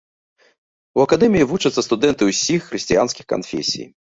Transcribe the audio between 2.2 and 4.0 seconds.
ўсіх хрысціянскіх канфесій.